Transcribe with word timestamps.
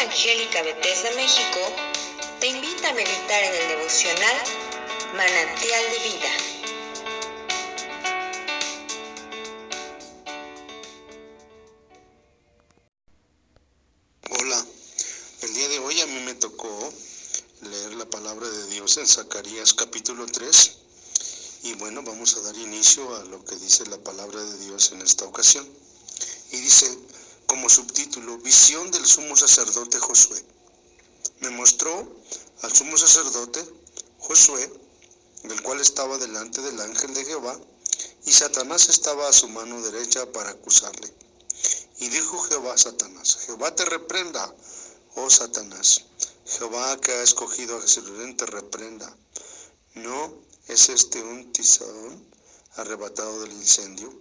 Evangélica 0.00 0.62
Bethesda 0.62 1.10
México 1.14 1.60
te 2.40 2.46
invita 2.46 2.88
a 2.88 2.94
meditar 2.94 3.44
en 3.44 3.54
el 3.54 3.68
devocional 3.68 4.36
Manantial 5.14 5.84
de 5.90 5.98
Vida. 5.98 6.30
Hola, 14.30 14.66
el 15.42 15.54
día 15.54 15.68
de 15.68 15.78
hoy 15.80 16.00
a 16.00 16.06
mí 16.06 16.20
me 16.20 16.34
tocó 16.34 16.94
leer 17.60 17.92
la 17.92 18.06
palabra 18.06 18.48
de 18.48 18.68
Dios 18.68 18.96
en 18.96 19.06
Zacarías 19.06 19.74
capítulo 19.74 20.24
3 20.24 20.70
y 21.64 21.74
bueno, 21.74 22.02
vamos 22.02 22.38
a 22.38 22.40
dar 22.40 22.56
inicio 22.56 23.16
a 23.16 23.24
lo 23.24 23.44
que 23.44 23.54
dice 23.56 23.84
la 23.84 23.98
palabra 23.98 24.42
de 24.42 24.58
Dios 24.60 24.92
en 24.92 25.02
esta 25.02 25.26
ocasión. 25.26 25.68
Y 26.52 26.56
dice 26.56 26.86
como 27.50 27.68
subtítulo, 27.68 28.38
Visión 28.38 28.92
del 28.92 29.04
sumo 29.04 29.36
sacerdote 29.36 29.98
Josué. 29.98 30.40
Me 31.40 31.50
mostró 31.50 32.08
al 32.62 32.72
sumo 32.72 32.96
sacerdote 32.96 33.60
Josué, 34.20 34.72
el 35.42 35.60
cual 35.60 35.80
estaba 35.80 36.16
delante 36.18 36.62
del 36.62 36.80
ángel 36.80 37.12
de 37.12 37.24
Jehová, 37.24 37.58
y 38.24 38.30
Satanás 38.32 38.88
estaba 38.88 39.28
a 39.28 39.32
su 39.32 39.48
mano 39.48 39.82
derecha 39.82 40.30
para 40.30 40.50
acusarle. 40.50 41.12
Y 41.98 42.08
dijo 42.10 42.38
Jehová 42.38 42.74
a 42.74 42.78
Satanás, 42.78 43.38
Jehová 43.44 43.74
te 43.74 43.84
reprenda, 43.84 44.54
oh 45.16 45.28
Satanás. 45.28 46.04
Jehová 46.46 47.00
que 47.00 47.10
ha 47.10 47.22
escogido 47.24 47.76
a 47.76 47.80
Jerusalén 47.80 48.36
te 48.36 48.46
reprenda. 48.46 49.12
¿No 49.94 50.32
es 50.68 50.88
este 50.88 51.20
un 51.20 51.52
tizón 51.52 52.24
arrebatado 52.76 53.40
del 53.40 53.50
incendio? 53.50 54.14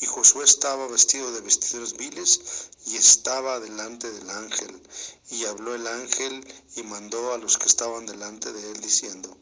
Y 0.00 0.06
Josué 0.06 0.44
estaba 0.44 0.86
vestido 0.88 1.32
de 1.32 1.40
vestiduras 1.40 1.94
viles 1.94 2.40
y 2.86 2.96
estaba 2.96 3.60
delante 3.60 4.10
del 4.10 4.28
ángel. 4.28 4.82
Y 5.30 5.44
habló 5.46 5.74
el 5.74 5.86
ángel 5.86 6.46
y 6.76 6.82
mandó 6.82 7.32
a 7.32 7.38
los 7.38 7.56
que 7.56 7.66
estaban 7.66 8.04
delante 8.04 8.52
de 8.52 8.72
él 8.72 8.80
diciendo, 8.80 9.36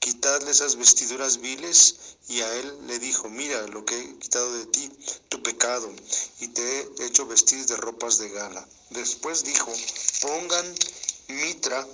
quitadle 0.00 0.50
esas 0.50 0.76
vestiduras 0.76 1.40
viles. 1.40 1.96
Y 2.28 2.40
a 2.40 2.54
él 2.56 2.86
le 2.86 2.98
dijo, 2.98 3.28
mira 3.28 3.66
lo 3.66 3.84
que 3.84 3.98
he 3.98 4.18
quitado 4.18 4.52
de 4.56 4.66
ti, 4.66 4.90
tu 5.28 5.42
pecado, 5.42 5.92
y 6.40 6.48
te 6.48 6.80
he 6.80 7.06
hecho 7.06 7.26
vestir 7.26 7.64
de 7.66 7.76
ropas 7.76 8.18
de 8.18 8.30
gala. 8.30 8.66
Después 8.90 9.44
dijo, 9.44 9.72
pongan 10.22 10.74
mitra 11.28 11.86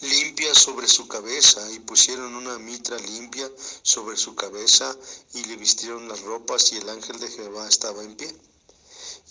limpia 0.00 0.54
sobre 0.54 0.86
su 0.86 1.08
cabeza 1.08 1.70
y 1.72 1.80
pusieron 1.80 2.34
una 2.34 2.58
mitra 2.58 2.96
limpia 2.98 3.50
sobre 3.82 4.16
su 4.16 4.34
cabeza 4.34 4.96
y 5.34 5.44
le 5.44 5.56
vistieron 5.56 6.08
las 6.08 6.20
ropas 6.20 6.72
y 6.72 6.76
el 6.76 6.88
ángel 6.88 7.18
de 7.18 7.28
Jehová 7.28 7.68
estaba 7.68 8.02
en 8.02 8.16
pie. 8.16 8.34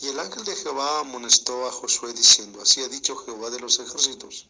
Y 0.01 0.09
el 0.09 0.19
ángel 0.19 0.43
de 0.43 0.55
Jehová 0.55 0.99
amonestó 0.99 1.67
a 1.67 1.71
Josué 1.71 2.13
diciendo, 2.13 2.61
así 2.61 2.83
ha 2.83 2.87
dicho 2.87 3.15
Jehová 3.15 3.49
de 3.49 3.59
los 3.59 3.79
ejércitos, 3.79 4.45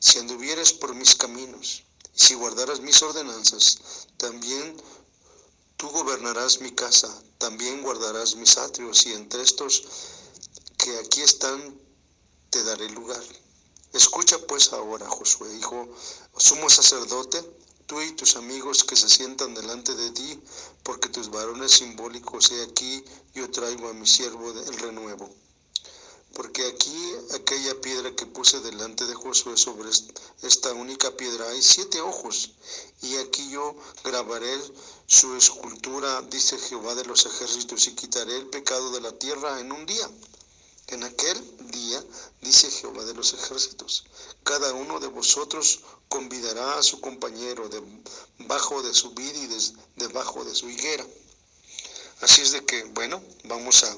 si 0.00 0.18
anduvieres 0.18 0.72
por 0.72 0.94
mis 0.94 1.14
caminos 1.14 1.84
y 2.14 2.20
si 2.20 2.34
guardaras 2.34 2.80
mis 2.80 3.00
ordenanzas, 3.02 3.78
también 4.16 4.76
tú 5.76 5.88
gobernarás 5.90 6.60
mi 6.60 6.72
casa, 6.72 7.08
también 7.38 7.82
guardarás 7.82 8.34
mis 8.34 8.56
atrios 8.56 9.06
y 9.06 9.12
entre 9.12 9.42
estos 9.42 9.84
que 10.76 10.98
aquí 10.98 11.20
están 11.20 11.78
te 12.50 12.64
daré 12.64 12.88
lugar. 12.90 13.22
Escucha 13.92 14.38
pues 14.46 14.72
ahora, 14.72 15.08
Josué, 15.08 15.52
hijo, 15.56 15.88
sumo 16.36 16.70
sacerdote, 16.70 17.42
tú 17.86 18.00
y 18.00 18.12
tus 18.12 18.36
amigos 18.36 18.84
que 18.84 18.94
se 18.94 19.08
sientan 19.08 19.52
delante 19.52 19.96
de 19.96 20.12
ti, 20.12 20.40
porque 20.84 21.08
tus 21.08 21.30
varones 21.30 21.72
simbólicos 21.72 22.52
he 22.52 22.62
aquí, 22.62 23.04
yo 23.34 23.50
traigo 23.50 23.88
a 23.88 23.92
mi 23.92 24.06
siervo 24.06 24.52
el 24.52 24.78
renuevo. 24.78 25.28
Porque 26.34 26.64
aquí 26.68 27.12
aquella 27.34 27.80
piedra 27.80 28.14
que 28.14 28.26
puse 28.26 28.60
delante 28.60 29.04
de 29.06 29.14
Josué 29.16 29.56
sobre 29.56 29.90
esta 30.42 30.72
única 30.72 31.10
piedra 31.16 31.48
hay 31.48 31.60
siete 31.60 32.00
ojos, 32.00 32.52
y 33.02 33.16
aquí 33.16 33.50
yo 33.50 33.74
grabaré 34.04 34.56
su 35.08 35.34
escultura, 35.34 36.22
dice 36.30 36.56
Jehová 36.58 36.94
de 36.94 37.06
los 37.06 37.26
ejércitos, 37.26 37.88
y 37.88 37.96
quitaré 37.96 38.36
el 38.36 38.46
pecado 38.46 38.92
de 38.92 39.00
la 39.00 39.10
tierra 39.18 39.58
en 39.58 39.72
un 39.72 39.84
día. 39.84 40.08
En 40.90 41.04
aquel 41.04 41.70
día, 41.70 42.04
dice 42.42 42.68
Jehová 42.68 43.04
de 43.04 43.14
los 43.14 43.32
ejércitos, 43.32 44.04
cada 44.42 44.72
uno 44.72 44.98
de 44.98 45.06
vosotros 45.06 45.80
convidará 46.08 46.78
a 46.78 46.82
su 46.82 47.00
compañero 47.00 47.68
debajo 48.38 48.82
de 48.82 48.92
su 48.92 49.12
vid 49.12 49.34
y 49.34 49.48
debajo 49.96 50.44
de 50.44 50.52
su 50.52 50.68
higuera. 50.68 51.06
Así 52.22 52.42
es 52.42 52.50
de 52.50 52.64
que, 52.64 52.82
bueno, 52.84 53.22
vamos 53.44 53.84
a 53.84 53.96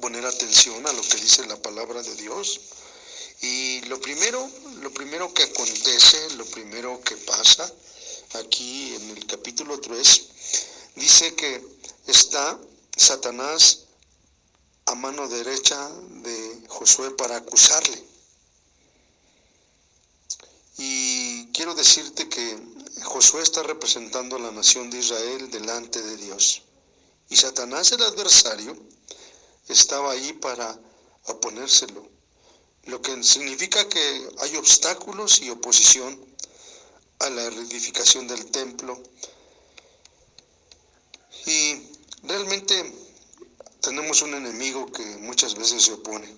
poner 0.00 0.24
atención 0.24 0.86
a 0.86 0.92
lo 0.92 1.02
que 1.02 1.18
dice 1.18 1.46
la 1.46 1.60
palabra 1.60 2.02
de 2.02 2.14
Dios. 2.16 2.60
Y 3.42 3.82
lo 3.82 4.00
primero, 4.00 4.50
lo 4.80 4.90
primero 4.92 5.32
que 5.34 5.42
acontece, 5.42 6.30
lo 6.36 6.46
primero 6.46 7.02
que 7.02 7.16
pasa 7.18 7.70
aquí 8.34 8.94
en 8.94 9.10
el 9.10 9.26
capítulo 9.26 9.78
3, 9.78 10.22
dice 10.96 11.34
que 11.34 11.62
está 12.06 12.58
Satanás 12.96 13.85
a 14.86 14.94
mano 14.94 15.28
derecha 15.28 15.90
de 16.22 16.62
Josué 16.68 17.10
para 17.12 17.36
acusarle. 17.36 18.04
Y 20.78 21.46
quiero 21.52 21.74
decirte 21.74 22.28
que 22.28 22.58
Josué 23.02 23.42
está 23.42 23.62
representando 23.62 24.36
a 24.36 24.40
la 24.40 24.52
nación 24.52 24.90
de 24.90 24.98
Israel 24.98 25.50
delante 25.50 26.00
de 26.02 26.16
Dios. 26.16 26.62
Y 27.28 27.36
Satanás, 27.36 27.90
el 27.92 28.02
adversario, 28.02 28.76
estaba 29.68 30.12
ahí 30.12 30.32
para 30.34 30.78
oponérselo. 31.24 32.08
Lo 32.84 33.02
que 33.02 33.22
significa 33.24 33.88
que 33.88 34.28
hay 34.38 34.56
obstáculos 34.56 35.40
y 35.40 35.50
oposición 35.50 36.24
a 37.18 37.30
la 37.30 37.50
reedificación 37.50 38.28
del 38.28 38.46
templo. 38.46 39.02
Y 41.46 41.82
realmente 42.22 42.92
un 44.22 44.34
enemigo 44.34 44.90
que 44.92 45.04
muchas 45.18 45.54
veces 45.54 45.82
se 45.82 45.92
opone 45.92 46.36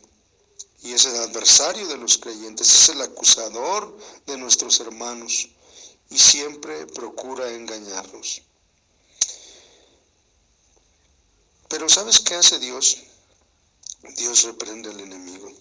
y 0.83 0.93
es 0.93 1.05
el 1.07 1.17
adversario 1.17 1.87
de 1.89 1.97
los 1.97 2.19
creyentes, 2.19 2.69
es 2.73 2.89
el 2.91 3.03
acusador 3.03 3.97
de 4.27 4.37
nuestros 4.37 4.79
hermanos 4.81 5.49
y 6.11 6.19
siempre 6.19 6.87
procura 6.87 7.51
engañarnos. 7.51 8.43
Pero 11.69 11.89
¿sabes 11.89 12.21
qué 12.21 12.35
hace 12.35 12.59
Dios? 12.59 12.99
Dios 14.17 14.45
reprende 14.45 14.91
al 14.91 15.01
enemigo. 15.01 15.53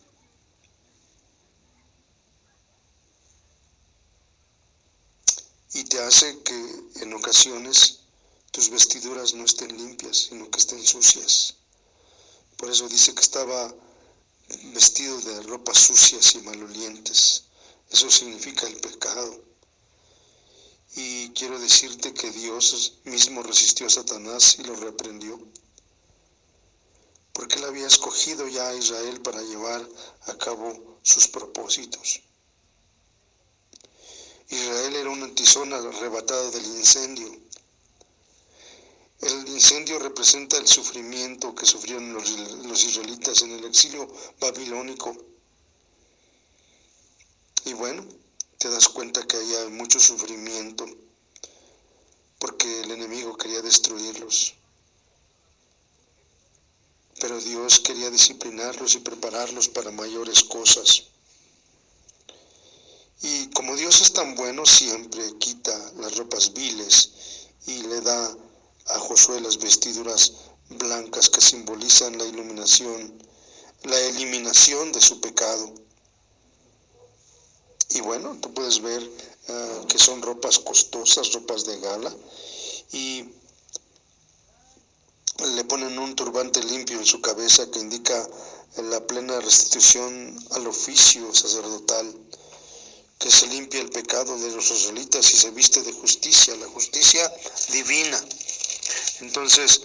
Y 5.73 5.83
te 5.83 5.99
hace 5.99 6.39
que 6.43 7.01
en 7.01 7.13
ocasiones 7.13 7.99
tus 8.51 8.69
vestiduras 8.69 9.33
no 9.33 9.43
estén 9.43 9.75
limpias, 9.77 10.27
sino 10.29 10.49
que 10.49 10.59
estén 10.59 10.83
sucias. 10.83 11.55
Por 12.57 12.71
eso 12.71 12.89
dice 12.89 13.13
que 13.13 13.21
estaba 13.21 13.73
vestido 14.73 15.19
de 15.21 15.43
ropas 15.43 15.77
sucias 15.77 16.35
y 16.35 16.41
malolientes. 16.41 17.43
Eso 17.91 18.09
significa 18.09 18.67
el 18.67 18.77
pecado. 18.77 19.43
Y 20.95 21.29
quiero 21.29 21.59
decirte 21.59 22.13
que 22.13 22.31
Dios 22.31 22.93
mismo 23.03 23.43
resistió 23.43 23.85
a 23.85 23.91
Satanás 23.91 24.57
y 24.59 24.63
lo 24.63 24.75
reprendió. 24.75 25.39
Porque 27.33 27.55
él 27.55 27.65
había 27.65 27.85
escogido 27.85 28.47
ya 28.47 28.69
a 28.69 28.75
Israel 28.75 29.21
para 29.21 29.41
llevar 29.43 29.87
a 30.21 30.37
cabo 30.37 30.99
sus 31.03 31.27
propósitos. 31.27 32.21
Israel 34.49 34.95
era 34.95 35.09
un 35.11 35.21
antizón 35.21 35.73
arrebatado 35.73 36.49
del 36.51 36.65
incendio 36.65 37.46
el 39.21 39.47
incendio 39.47 39.97
representa 39.97 40.57
el 40.57 40.67
sufrimiento 40.67 41.55
que 41.55 41.65
sufrieron 41.65 42.13
los, 42.13 42.83
israelitas 42.83 43.41
en 43.41 43.51
el 43.51 43.65
exilio 43.65 44.07
babilónico. 44.39 45.15
Y 47.65 47.73
bueno, 47.73 48.05
te 48.59 48.69
das 48.69 48.87
cuenta 48.87 49.25
que 49.25 49.37
hay 49.37 49.69
mucho 49.71 49.99
sufrimiento 49.99 50.85
porque 52.37 52.81
el 52.81 52.91
enemigo 52.91 53.35
quería 53.35 53.61
destruirlos. 53.61 54.53
Pero 57.19 57.41
Dios 57.41 57.79
quería 57.79 58.11
disciplinarlos 58.11 58.93
y 58.93 58.99
prepararlos 58.99 59.67
para 59.69 59.89
mayores 59.89 60.43
cosas. 60.43 61.05
Y 63.23 63.47
como 63.47 63.75
Dios 63.75 64.01
es 64.01 64.13
tan 64.13 64.35
bueno, 64.35 64.63
siempre 64.67 65.23
quita 65.39 65.75
las 65.97 66.15
ropas 66.15 66.53
viles 66.53 67.49
y 67.65 67.81
le 67.81 68.01
da 68.01 68.37
a 68.89 68.99
Josué 68.99 69.41
las 69.41 69.57
vestiduras 69.57 70.33
blancas 70.69 71.29
que 71.29 71.41
simbolizan 71.41 72.17
la 72.17 72.25
iluminación, 72.25 73.23
la 73.83 73.99
eliminación 73.99 74.91
de 74.91 75.01
su 75.01 75.19
pecado. 75.21 75.73
Y 77.89 78.01
bueno, 78.01 78.37
tú 78.41 78.53
puedes 78.53 78.81
ver 78.81 79.01
ah, 79.49 79.85
que 79.87 79.97
son 79.97 80.21
ropas 80.21 80.59
costosas, 80.59 81.33
ropas 81.33 81.65
de 81.65 81.79
gala. 81.79 82.13
Y 82.91 83.25
le 85.55 85.63
ponen 85.65 85.97
un 85.99 86.15
turbante 86.15 86.63
limpio 86.63 86.99
en 86.99 87.05
su 87.05 87.21
cabeza 87.21 87.69
que 87.69 87.79
indica 87.79 88.27
la 88.77 89.05
plena 89.05 89.39
restitución 89.39 90.37
al 90.51 90.67
oficio 90.67 91.33
sacerdotal, 91.33 92.13
que 93.19 93.31
se 93.31 93.47
limpia 93.47 93.81
el 93.81 93.89
pecado 93.89 94.37
de 94.37 94.51
los 94.51 94.69
israelitas 94.71 95.33
y 95.33 95.37
se 95.37 95.51
viste 95.51 95.81
de 95.81 95.93
justicia, 95.93 96.55
la 96.55 96.67
justicia 96.67 97.31
divina. 97.71 98.23
Entonces, 99.21 99.81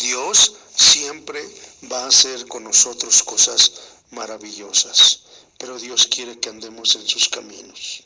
Dios 0.00 0.54
siempre 0.74 1.42
va 1.90 2.04
a 2.04 2.08
hacer 2.08 2.46
con 2.48 2.64
nosotros 2.64 3.22
cosas 3.22 3.72
maravillosas, 4.10 5.20
pero 5.58 5.78
Dios 5.78 6.06
quiere 6.06 6.38
que 6.38 6.48
andemos 6.48 6.94
en 6.94 7.06
sus 7.06 7.28
caminos. 7.28 8.04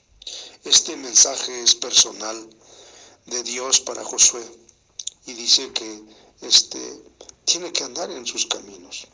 Este 0.64 0.96
mensaje 0.96 1.62
es 1.62 1.74
personal 1.74 2.48
de 3.26 3.42
Dios 3.42 3.80
para 3.80 4.04
Josué 4.04 4.42
y 5.26 5.34
dice 5.34 5.72
que 5.72 6.02
este 6.40 7.02
tiene 7.44 7.72
que 7.72 7.84
andar 7.84 8.10
en 8.10 8.26
sus 8.26 8.46
caminos. 8.46 9.06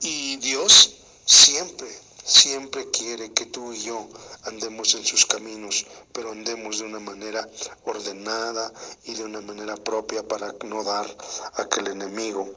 Y 0.00 0.36
Dios 0.36 0.90
siempre, 1.26 1.90
siempre 2.30 2.90
quiere 2.90 3.32
que 3.32 3.46
tú 3.46 3.72
y 3.72 3.82
yo 3.82 4.08
andemos 4.44 4.94
en 4.94 5.04
sus 5.04 5.26
caminos, 5.26 5.86
pero 6.12 6.30
andemos 6.30 6.78
de 6.78 6.84
una 6.84 7.00
manera 7.00 7.46
ordenada 7.84 8.72
y 9.04 9.14
de 9.14 9.24
una 9.24 9.40
manera 9.40 9.76
propia 9.76 10.22
para 10.22 10.54
no 10.64 10.84
dar 10.84 11.06
a 11.54 11.68
que 11.68 11.80
el 11.80 11.88
enemigo 11.88 12.48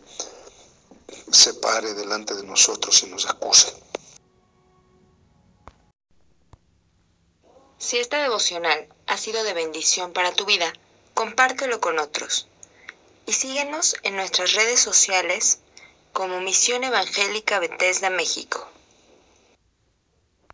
se 1.31 1.55
pare 1.55 1.93
delante 1.95 2.35
de 2.35 2.43
nosotros 2.43 3.01
y 3.03 3.07
nos 3.07 3.27
acuse. 3.27 3.73
Si 7.79 7.97
esta 7.97 8.21
devocional 8.21 8.87
ha 9.07 9.17
sido 9.17 9.43
de 9.43 9.53
bendición 9.53 10.13
para 10.13 10.33
tu 10.33 10.45
vida, 10.45 10.71
compártelo 11.15 11.81
con 11.81 11.99
otros. 11.99 12.47
Y 13.25 13.33
síguenos 13.33 13.95
en 14.03 14.15
nuestras 14.15 14.53
redes 14.53 14.79
sociales 14.79 15.59
como 16.11 16.41
Misión 16.41 16.83
Evangélica 16.83 17.59
Bethesda 17.59 18.09
México. 18.09 18.67